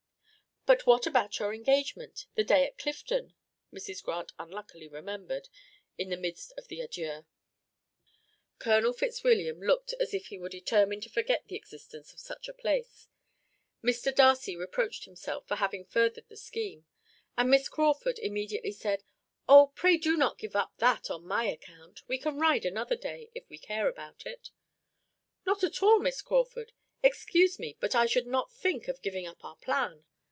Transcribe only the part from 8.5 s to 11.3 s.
Colonel Fitzwilliam looked as if he were determined to